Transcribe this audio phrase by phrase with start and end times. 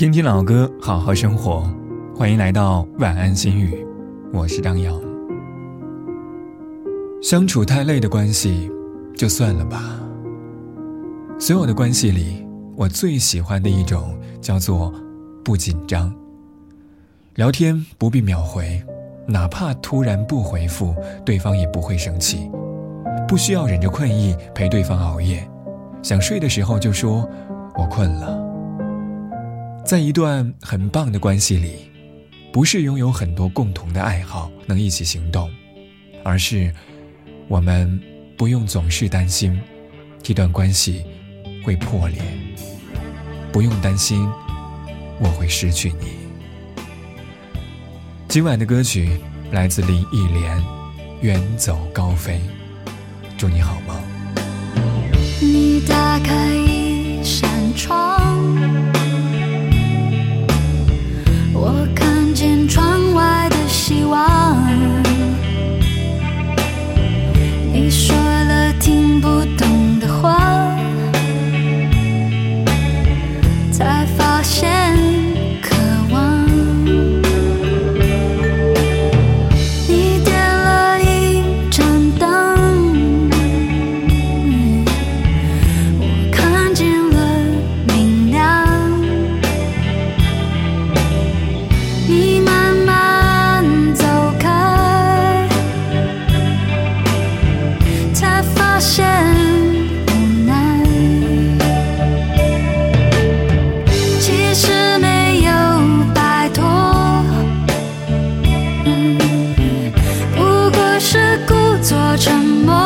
[0.00, 1.70] 听听老歌，好好生活。
[2.16, 3.86] 欢迎来到晚安心语，
[4.32, 4.98] 我是张扬。
[7.22, 8.72] 相处太累的关系，
[9.14, 10.00] 就算了吧。
[11.38, 14.90] 所有的关系里，我最喜欢的一种叫做
[15.44, 16.10] 不紧张。
[17.34, 18.82] 聊天不必秒回，
[19.26, 20.94] 哪怕突然不回复，
[21.26, 22.50] 对方也不会生气。
[23.28, 25.46] 不需要忍着困意陪对方熬夜，
[26.02, 27.28] 想睡的时候就说
[27.76, 28.39] “我困了”。
[29.84, 31.90] 在一段很棒的关系里，
[32.52, 35.50] 不是拥有很多共同的爱好能一起行动，
[36.22, 36.72] 而是
[37.48, 38.00] 我们
[38.36, 39.60] 不用总是担心
[40.22, 41.04] 这段关系
[41.64, 42.22] 会破裂，
[43.50, 44.28] 不用担心
[45.18, 46.06] 我会失去你。
[48.28, 49.18] 今晚的歌曲
[49.50, 50.56] 来自林忆莲，
[51.20, 52.40] 《远走高飞》，
[53.36, 53.96] 祝你好梦。
[55.42, 56.59] 你打开
[111.82, 112.76] 做沉默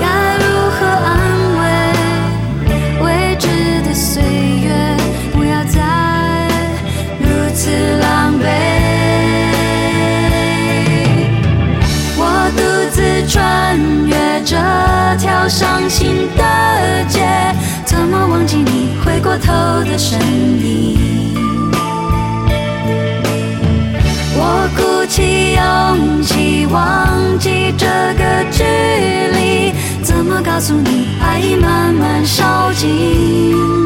[0.00, 1.18] 该如何安
[1.58, 3.46] 慰未知
[3.82, 4.96] 的岁月
[5.32, 6.48] 不要再
[7.18, 7.70] 如此
[8.00, 8.44] 狼狈。
[12.16, 14.56] 我独自穿越这
[15.18, 17.20] 条伤心的街
[17.84, 19.52] 怎么忘记你回过头
[19.84, 20.18] 的身
[20.64, 21.05] 影？
[27.36, 29.70] 忘记这个距离，
[30.02, 33.85] 怎么告诉你爱已慢慢烧尽？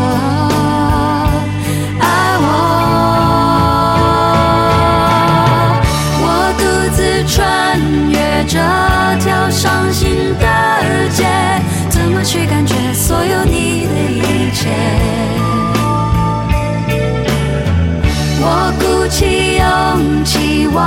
[0.00, 0.04] 我
[2.00, 2.04] 爱
[2.42, 2.46] 我
[6.22, 6.24] 我
[6.58, 6.62] 独
[6.94, 7.36] 自穿
[8.08, 8.56] 越这
[9.22, 10.44] 条伤心的
[11.10, 11.18] 街
[11.90, 14.68] 怎么去感觉所有你的一切？
[18.42, 18.44] 我
[18.80, 20.80] 鼓起勇气忘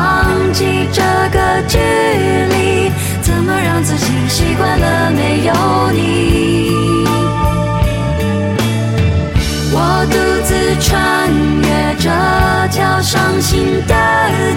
[13.44, 13.94] 心的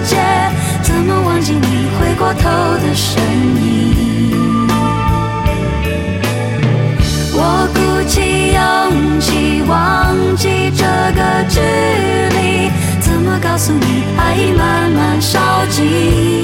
[0.05, 0.15] 街，
[0.81, 3.21] 怎么忘记你回过头的身
[3.61, 4.65] 影？
[7.33, 10.85] 我鼓起勇气忘记这
[11.17, 11.59] 个距
[12.37, 12.71] 离。
[13.01, 15.37] 怎么告诉你，爱已慢慢烧
[15.69, 16.36] 尽。